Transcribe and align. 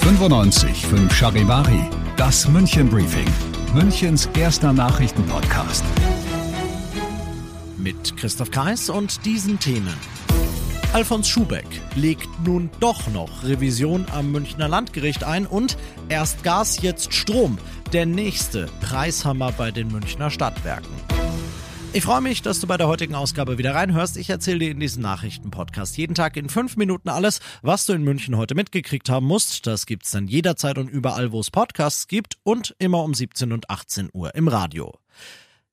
95 0.00 0.86
5 0.86 1.12
Charivari, 1.12 1.90
das 2.16 2.46
München 2.48 2.88
Briefing, 2.88 3.26
Münchens 3.74 4.28
erster 4.38 4.72
Nachrichtenpodcast. 4.72 5.84
Mit 7.76 8.16
Christoph 8.16 8.52
Kreis 8.52 8.88
und 8.88 9.24
diesen 9.24 9.58
Themen. 9.58 9.96
Alfons 10.92 11.28
Schubeck 11.28 11.66
legt 11.96 12.28
nun 12.44 12.70
doch 12.78 13.08
noch 13.08 13.42
Revision 13.42 14.06
am 14.12 14.30
Münchner 14.30 14.68
Landgericht 14.68 15.24
ein 15.24 15.46
und 15.46 15.76
erst 16.08 16.44
Gas, 16.44 16.82
jetzt 16.82 17.12
Strom. 17.14 17.58
Der 17.92 18.06
nächste 18.06 18.68
Preishammer 18.80 19.50
bei 19.50 19.72
den 19.72 19.88
Münchner 19.88 20.30
Stadtwerken. 20.30 21.11
Ich 21.94 22.04
freue 22.04 22.22
mich, 22.22 22.40
dass 22.40 22.58
du 22.58 22.66
bei 22.66 22.78
der 22.78 22.86
heutigen 22.88 23.14
Ausgabe 23.14 23.58
wieder 23.58 23.74
reinhörst. 23.74 24.16
Ich 24.16 24.30
erzähle 24.30 24.60
dir 24.60 24.70
in 24.70 24.80
diesem 24.80 25.02
Nachrichtenpodcast 25.02 25.98
jeden 25.98 26.14
Tag 26.14 26.38
in 26.38 26.48
fünf 26.48 26.78
Minuten 26.78 27.10
alles, 27.10 27.40
was 27.60 27.84
du 27.84 27.92
in 27.92 28.02
München 28.02 28.38
heute 28.38 28.54
mitgekriegt 28.54 29.10
haben 29.10 29.26
musst. 29.26 29.66
Das 29.66 29.84
gibt's 29.84 30.10
dann 30.10 30.26
jederzeit 30.26 30.78
und 30.78 30.88
überall, 30.88 31.32
wo 31.32 31.40
es 31.40 31.50
Podcasts 31.50 32.08
gibt 32.08 32.38
und 32.44 32.74
immer 32.78 33.04
um 33.04 33.12
17 33.12 33.52
und 33.52 33.68
18 33.68 34.08
Uhr 34.14 34.34
im 34.34 34.48
Radio. 34.48 34.94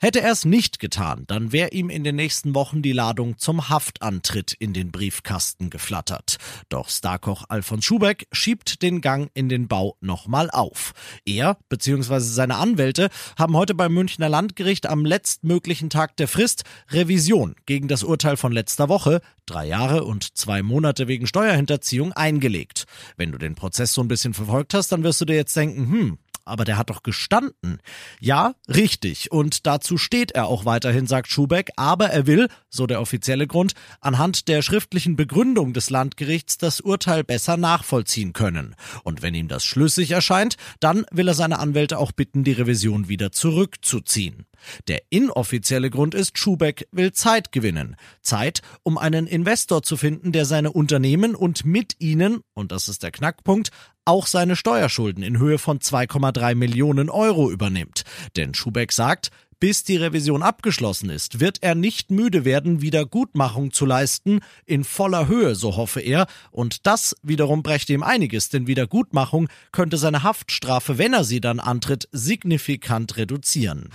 Hätte 0.01 0.21
er 0.21 0.31
es 0.31 0.45
nicht 0.45 0.79
getan, 0.79 1.25
dann 1.27 1.51
wäre 1.51 1.71
ihm 1.71 1.89
in 1.89 2.05
den 2.05 2.15
nächsten 2.15 2.55
Wochen 2.55 2.81
die 2.81 2.93
Ladung 2.93 3.37
zum 3.37 3.67
Haftantritt 3.67 4.53
in 4.53 4.71
den 4.71 4.91
Briefkasten 4.91 5.69
geflattert. 5.69 6.37
Doch 6.69 6.87
Starkoch 6.87 7.43
Alfons 7.49 7.83
Schubeck 7.83 8.25
schiebt 8.31 8.81
den 8.81 9.01
Gang 9.01 9.29
in 9.33 9.49
den 9.49 9.67
Bau 9.67 9.97
nochmal 9.99 10.49
auf. 10.51 10.93
Er 11.25 11.57
bzw. 11.67 12.19
seine 12.19 12.55
Anwälte 12.55 13.09
haben 13.37 13.57
heute 13.57 13.75
beim 13.75 13.93
Münchner 13.93 14.29
Landgericht 14.29 14.85
am 14.85 15.03
letztmöglichen 15.03 15.89
Tag 15.89 16.15
der 16.15 16.29
Frist 16.29 16.63
Revision 16.91 17.55
gegen 17.65 17.89
das 17.89 18.03
Urteil 18.03 18.37
von 18.37 18.53
letzter 18.53 18.87
Woche, 18.87 19.19
drei 19.45 19.67
Jahre 19.67 20.05
und 20.05 20.37
zwei 20.37 20.63
Monate 20.63 21.09
wegen 21.09 21.27
Steuerhinterziehung, 21.27 22.13
eingelegt. 22.13 22.85
Wenn 23.17 23.33
du 23.33 23.37
den 23.37 23.55
Prozess 23.55 23.93
so 23.93 24.01
ein 24.01 24.07
bisschen 24.07 24.33
verfolgt 24.33 24.73
hast, 24.73 24.93
dann 24.93 25.03
wirst 25.03 25.19
du 25.19 25.25
dir 25.25 25.35
jetzt 25.35 25.57
denken, 25.57 25.91
hm, 25.91 26.17
aber 26.49 26.65
der 26.65 26.77
hat 26.77 26.89
doch 26.89 27.03
gestanden. 27.03 27.79
Ja, 28.19 28.53
richtig. 28.67 29.31
Und 29.31 29.65
dazu 29.65 29.97
steht 29.97 30.31
er 30.31 30.47
auch 30.47 30.65
weiterhin, 30.65 31.07
sagt 31.07 31.29
Schubeck. 31.29 31.69
Aber 31.75 32.09
er 32.09 32.27
will, 32.27 32.49
so 32.69 32.87
der 32.87 33.01
offizielle 33.01 33.47
Grund, 33.47 33.73
anhand 34.01 34.47
der 34.47 34.61
schriftlichen 34.61 35.15
Begründung 35.15 35.73
des 35.73 35.89
Landgerichts 35.89 36.57
das 36.57 36.81
Urteil 36.81 37.23
besser 37.23 37.57
nachvollziehen 37.57 38.33
können. 38.33 38.75
Und 39.03 39.21
wenn 39.21 39.35
ihm 39.35 39.47
das 39.47 39.63
schlüssig 39.65 40.11
erscheint, 40.11 40.57
dann 40.79 41.05
will 41.11 41.27
er 41.27 41.33
seine 41.33 41.59
Anwälte 41.59 41.97
auch 41.97 42.11
bitten, 42.11 42.43
die 42.43 42.53
Revision 42.53 43.07
wieder 43.07 43.31
zurückzuziehen. 43.31 44.45
Der 44.87 45.01
inoffizielle 45.09 45.89
Grund 45.89 46.15
ist, 46.15 46.37
Schubeck 46.37 46.87
will 46.91 47.11
Zeit 47.13 47.51
gewinnen. 47.51 47.95
Zeit, 48.21 48.61
um 48.83 48.97
einen 48.97 49.27
Investor 49.27 49.83
zu 49.83 49.97
finden, 49.97 50.31
der 50.31 50.45
seine 50.45 50.71
Unternehmen 50.71 51.35
und 51.35 51.65
mit 51.65 51.95
ihnen, 51.99 52.41
und 52.53 52.71
das 52.71 52.89
ist 52.89 53.03
der 53.03 53.11
Knackpunkt, 53.11 53.71
auch 54.09 54.25
seine 54.25 54.55
Steuerschulden 54.55 55.23
in 55.23 55.37
Höhe 55.37 55.59
von 55.59 55.79
2,3 55.79 56.55
Millionen 56.55 57.09
Euro 57.09 57.51
übernimmt. 57.51 58.03
Denn 58.35 58.55
Schubeck 58.55 58.91
sagt, 58.91 59.29
bis 59.59 59.83
die 59.83 59.97
Revision 59.97 60.41
abgeschlossen 60.41 61.09
ist, 61.09 61.39
wird 61.39 61.61
er 61.61 61.75
nicht 61.75 62.11
müde 62.11 62.43
werden, 62.43 62.81
Wiedergutmachung 62.81 63.71
zu 63.71 63.85
leisten, 63.85 64.39
in 64.65 64.83
voller 64.83 65.27
Höhe, 65.27 65.53
so 65.53 65.75
hoffe 65.75 65.99
er, 65.99 66.27
und 66.51 66.87
das 66.87 67.15
wiederum 67.23 67.61
brächte 67.61 67.93
ihm 67.93 68.03
einiges, 68.03 68.49
denn 68.49 68.67
Wiedergutmachung 68.67 69.47
könnte 69.71 69.97
seine 69.97 70.23
Haftstrafe, 70.23 70.97
wenn 70.97 71.13
er 71.13 71.23
sie 71.23 71.41
dann 71.41 71.59
antritt, 71.59 72.07
signifikant 72.11 73.17
reduzieren. 73.17 73.89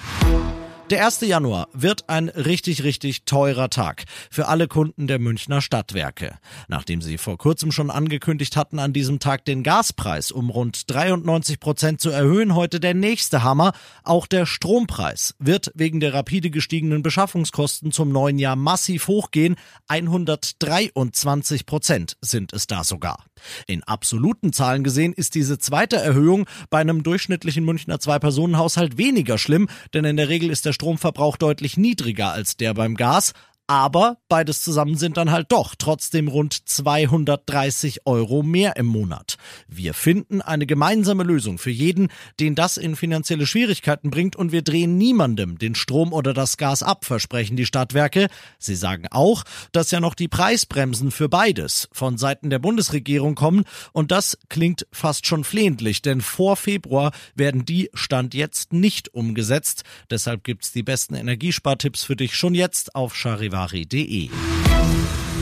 Der 0.91 1.07
1. 1.07 1.23
Januar 1.23 1.69
wird 1.73 2.11
ein 2.11 2.29
richtig, 2.29 2.85
richtig 2.85 3.25
teurer 3.25 3.71
Tag 3.71 4.05
für 4.31 4.49
alle 4.49 4.69
Kunden 4.69 5.07
der 5.07 5.19
Münchner 5.19 5.63
Stadtwerke. 5.63 6.37
Nachdem 6.69 7.01
sie 7.01 7.17
vor 7.17 7.39
kurzem 7.39 7.73
schon 7.73 7.91
angekündigt 7.91 8.55
hatten, 8.55 8.79
an 8.79 8.93
diesem 8.93 9.19
Tag 9.19 9.47
den 9.47 9.63
Gaspreis 9.63 10.31
um 10.31 10.51
rund 10.51 10.91
93 10.91 11.59
Prozent 11.59 12.03
zu 12.03 12.11
erhöhen, 12.11 12.55
heute 12.55 12.81
der 12.81 12.93
nächste 12.93 13.43
Hammer. 13.43 13.73
Auch 14.03 14.27
der 14.27 14.45
Strompreis 14.45 15.35
wird 15.39 15.73
wegen 15.75 16.01
der 16.01 16.13
rapide 16.13 16.51
gestiegenen 16.51 17.03
Beschaffungskosten 17.03 17.91
zum 17.91 18.11
neuen 18.13 18.39
Jahr 18.39 18.55
massiv 18.55 19.09
hochgehen. 19.09 19.57
123 19.89 21.65
Prozent 21.65 22.19
sind 22.21 22.53
es 22.53 22.67
da 22.67 22.85
sogar. 22.85 23.25
In 23.67 23.83
absoluten 23.85 24.53
Zahlen 24.53 24.85
gesehen 24.85 25.15
ist 25.15 25.35
diese 25.35 25.59
zweite 25.59 25.97
Erhöhung 25.97 26.47
bei 26.69 26.79
einem 26.79 27.03
durchschnittlichen 27.03 27.65
Münchner 27.65 28.01
Zwei-Personen-Haushalt 28.01 28.99
weniger 28.99 29.39
schlimm, 29.39 29.69
denn 29.95 30.05
in 30.05 30.19
der 30.19 30.29
Regel 30.29 30.51
ist 30.51 30.67
der 30.67 30.74
Stromverbrauch 30.75 31.37
deutlich 31.37 31.77
niedriger 31.77 32.33
als 32.33 32.57
der 32.57 32.75
beim 32.75 32.97
Gas, 32.97 33.33
aber 33.67 34.19
beides 34.29 34.61
zusammen 34.61 34.97
sind 34.97 35.17
dann 35.17 35.31
halt 35.31 35.51
doch 35.51 35.75
trotzdem 35.75 36.29
rund 36.29 36.69
230 36.69 38.07
Euro 38.07 38.43
mehr 38.43 38.77
im 38.77 38.87
Monat. 38.87 39.37
Wir 39.69 39.95
finden 39.95 40.43
eine 40.43 40.67
gemeinsame 40.67 41.25
Lösung 41.25 41.57
für 41.57 41.71
jeden, 41.71 42.09
den 42.41 42.55
das 42.55 42.77
in 42.77 42.95
finanzielle 42.95 43.47
Schwierigkeiten 43.47 44.11
bringt 44.11 44.37
und 44.37 44.53
wir 44.53 44.63
drehen 44.63 44.99
niemandem 44.99 45.59
den 45.59 45.75
Strom 45.75 46.13
oder 46.13 46.35
das 46.35 46.59
Gas 46.59 46.83
ab, 46.83 47.07
versprechen 47.07 47.57
die 47.57 47.65
Stadtwerke. 47.65 48.29
Sie 48.59 48.77
sagen 48.77 49.07
auch, 49.11 49.45
dass 49.73 49.91
ja 49.91 50.01
noch 50.01 50.15
die 50.15 50.29
Preisbremsen 50.29 51.11
für 51.11 51.31
beides 51.31 51.89
von 51.91 52.19
Seiten 52.19 52.51
der 52.51 52.59
Bundesregierung 52.59 53.35
kommen 53.35 53.65
und 53.93 54.11
das 54.11 54.37
klingt 54.51 54.87
fast 54.93 55.27
schon 55.27 55.43
flehentlich, 55.43 56.03
denn 56.03 56.21
vor 56.21 56.57
Februar 56.57 57.13
werden 57.35 57.65
die 57.65 57.89
Stand 57.95 58.35
jetzt 58.35 58.75
nicht 58.75 59.15
umgesetzt. 59.15 59.85
Deshalb 60.11 60.45
gibt's 60.45 60.73
die 60.73 60.83
besten 60.83 61.15
Energiespartipps 61.15 62.05
für 62.05 62.17
dich 62.17 62.37
schon 62.37 62.55
jetzt 62.55 62.95
auf 62.95 63.17
Charivari 63.17 63.54
charivari.de. 63.55 65.34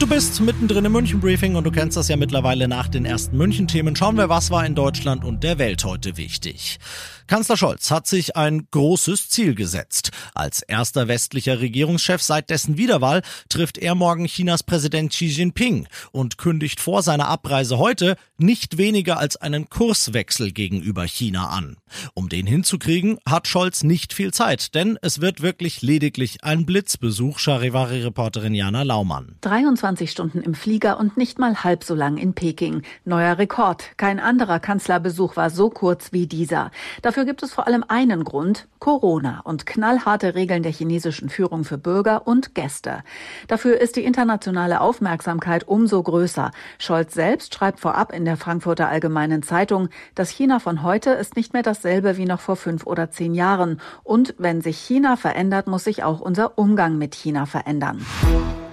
Du 0.00 0.08
bist 0.08 0.40
mittendrin 0.40 0.84
im 0.84 0.92
München 0.92 1.20
Briefing 1.20 1.54
und 1.54 1.64
du 1.64 1.70
kennst 1.70 1.96
das 1.96 2.08
ja 2.08 2.16
mittlerweile 2.16 2.68
nach 2.68 2.88
den 2.88 3.04
ersten 3.04 3.36
München 3.36 3.68
Themen. 3.68 3.94
Schauen 3.94 4.16
wir, 4.16 4.28
was 4.28 4.50
war 4.50 4.66
in 4.66 4.74
Deutschland 4.74 5.24
und 5.24 5.42
der 5.44 5.58
Welt 5.58 5.84
heute 5.84 6.16
wichtig. 6.16 6.78
Kanzler 7.26 7.56
Scholz 7.56 7.90
hat 7.90 8.06
sich 8.06 8.36
ein 8.36 8.68
großes 8.70 9.30
Ziel 9.30 9.54
gesetzt. 9.54 10.10
Als 10.34 10.60
erster 10.60 11.08
westlicher 11.08 11.60
Regierungschef 11.60 12.20
seit 12.20 12.50
dessen 12.50 12.76
Wiederwahl 12.76 13.22
trifft 13.48 13.78
er 13.78 13.94
morgen 13.94 14.26
Chinas 14.26 14.62
Präsident 14.62 15.10
Xi 15.10 15.26
Jinping 15.26 15.86
und 16.12 16.36
kündigt 16.36 16.80
vor 16.80 17.02
seiner 17.02 17.28
Abreise 17.28 17.78
heute 17.78 18.16
nicht 18.36 18.76
weniger 18.76 19.18
als 19.18 19.36
einen 19.36 19.70
Kurswechsel 19.70 20.52
gegenüber 20.52 21.04
China 21.04 21.48
an. 21.48 21.76
Um 22.12 22.28
den 22.28 22.46
hinzukriegen, 22.46 23.18
hat 23.26 23.48
Scholz 23.48 23.84
nicht 23.84 24.12
viel 24.12 24.34
Zeit, 24.34 24.74
denn 24.74 24.98
es 25.00 25.22
wird 25.22 25.40
wirklich 25.40 25.80
lediglich 25.80 26.44
ein 26.44 26.66
Blitzbesuch, 26.66 27.38
Charivari-Reporterin 27.38 28.54
Jana 28.54 28.82
Laumann. 28.82 29.36
23 29.40 29.83
Stunden 29.84 30.40
im 30.40 30.54
Flieger 30.54 30.98
und 30.98 31.18
nicht 31.18 31.38
mal 31.38 31.62
halb 31.62 31.84
so 31.84 31.94
lang 31.94 32.16
in 32.16 32.32
Peking. 32.32 32.80
Neuer 33.04 33.36
Rekord. 33.36 33.84
Kein 33.98 34.18
anderer 34.18 34.58
Kanzlerbesuch 34.58 35.36
war 35.36 35.50
so 35.50 35.68
kurz 35.68 36.10
wie 36.10 36.26
dieser. 36.26 36.70
Dafür 37.02 37.26
gibt 37.26 37.42
es 37.42 37.52
vor 37.52 37.66
allem 37.66 37.84
einen 37.86 38.24
Grund, 38.24 38.66
Corona 38.78 39.40
und 39.44 39.66
knallharte 39.66 40.34
Regeln 40.34 40.62
der 40.62 40.72
chinesischen 40.72 41.28
Führung 41.28 41.64
für 41.64 41.76
Bürger 41.76 42.26
und 42.26 42.54
Gäste. 42.54 43.02
Dafür 43.46 43.78
ist 43.78 43.96
die 43.96 44.04
internationale 44.04 44.80
Aufmerksamkeit 44.80 45.68
umso 45.68 46.02
größer. 46.02 46.50
Scholz 46.78 47.12
selbst 47.12 47.54
schreibt 47.54 47.78
vorab 47.78 48.10
in 48.10 48.24
der 48.24 48.38
Frankfurter 48.38 48.88
Allgemeinen 48.88 49.42
Zeitung, 49.42 49.90
das 50.14 50.30
China 50.30 50.60
von 50.60 50.82
heute 50.82 51.10
ist 51.10 51.36
nicht 51.36 51.52
mehr 51.52 51.62
dasselbe 51.62 52.16
wie 52.16 52.24
noch 52.24 52.40
vor 52.40 52.56
fünf 52.56 52.86
oder 52.86 53.10
zehn 53.10 53.34
Jahren. 53.34 53.82
Und 54.02 54.34
wenn 54.38 54.62
sich 54.62 54.78
China 54.78 55.16
verändert, 55.16 55.66
muss 55.66 55.84
sich 55.84 56.02
auch 56.04 56.20
unser 56.20 56.56
Umgang 56.56 56.96
mit 56.96 57.14
China 57.14 57.44
verändern. 57.44 58.00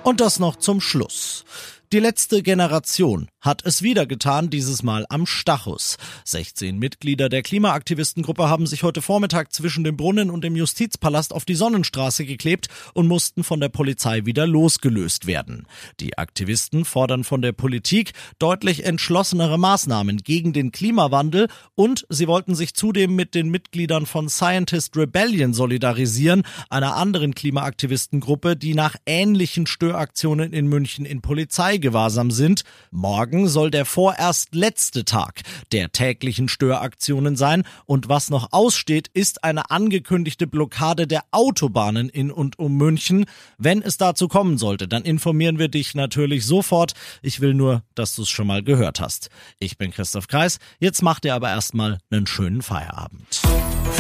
Und 0.04 0.20
das 0.20 0.40
noch 0.40 0.56
zum 0.56 0.82
Schluss. 0.82 1.46
Die 1.92 2.00
letzte 2.00 2.42
Generation 2.42 3.30
hat 3.42 3.66
es 3.66 3.82
wieder 3.82 4.06
getan, 4.06 4.52
dieses 4.52 4.84
Mal 4.84 5.06
am 5.10 5.26
Stachus. 5.26 5.98
16 6.26 6.78
Mitglieder 6.78 7.28
der 7.28 7.42
Klimaaktivistengruppe 7.42 8.48
haben 8.48 8.68
sich 8.68 8.84
heute 8.84 9.02
Vormittag 9.02 9.52
zwischen 9.52 9.84
dem 9.84 9.98
Brunnen 9.98 10.30
und 10.30 10.44
dem 10.44 10.56
Justizpalast 10.56 11.34
auf 11.34 11.44
die 11.44 11.56
Sonnenstraße 11.56 12.24
geklebt 12.26 12.68
und 12.94 13.08
mussten 13.08 13.44
von 13.44 13.60
der 13.60 13.70
Polizei 13.70 14.26
wieder 14.26 14.46
losgelöst 14.46 15.26
werden. 15.26 15.66
Die 16.00 16.18
Aktivisten 16.20 16.86
fordern 16.86 17.24
von 17.24 17.42
der 17.42 17.52
Politik 17.52 18.14
deutlich 18.38 18.86
entschlossenere 18.86 19.58
Maßnahmen 19.58 20.18
gegen 20.18 20.54
den 20.54 20.72
Klimawandel 20.72 21.48
und 21.74 22.06
sie 22.10 22.28
wollten 22.28 22.54
sich 22.54 22.76
zudem 22.76 23.16
mit 23.16 23.34
den 23.34 23.50
Mitgliedern 23.50 24.06
von 24.06 24.30
Scientist 24.30 24.96
Rebellion 24.96 25.54
solidarisieren, 25.54 26.44
einer 26.70 26.96
anderen 26.96 27.34
Klimaaktivistengruppe, 27.34 28.56
die 28.56 28.76
nach 28.76 28.96
ähnlichen 29.08 29.66
Störaktionen 29.66 30.54
in 30.54 30.68
München 30.68 31.06
in 31.06 31.22
Polizeigewahrsam 31.22 32.30
sind. 32.30 32.64
Morgen 32.92 33.31
soll 33.48 33.72
der 33.72 33.86
vorerst 33.86 34.54
letzte 34.54 35.06
Tag 35.06 35.42
der 35.72 35.92
täglichen 35.92 36.50
Störaktionen 36.50 37.36
sein 37.36 37.64
und 37.86 38.10
was 38.10 38.30
noch 38.30 38.50
aussteht, 38.52 39.10
ist 39.14 39.44
eine 39.44 39.72
angekündigte 39.72 40.48
Blockade 40.48 41.08
der 41.08 41.24
Autobahnen 41.32 42.10
in 42.10 42.32
und 42.32 42.60
um 42.60 42.76
München. 42.78 43.26
Wenn 43.58 43.82
es 43.82 43.98
dazu 43.98 44.28
kommen 44.28 44.58
sollte, 44.58 44.88
dann 44.88 45.04
informieren 45.04 45.60
wir 45.60 45.68
dich 45.68 45.96
natürlich 45.96 46.46
sofort. 46.46 46.94
Ich 47.22 47.40
will 47.40 47.54
nur, 47.54 47.84
dass 47.96 48.16
du 48.16 48.24
es 48.24 48.30
schon 48.30 48.48
mal 48.48 48.64
gehört 48.64 49.00
hast. 49.00 49.30
Ich 49.60 49.78
bin 49.78 49.92
Christoph 49.92 50.28
Kreis. 50.28 50.60
Jetzt 50.80 51.02
macht 51.02 51.26
ihr 51.26 51.34
aber 51.34 51.50
erstmal 51.50 52.00
einen 52.10 52.28
schönen 52.28 52.62
Feierabend. 52.62 53.42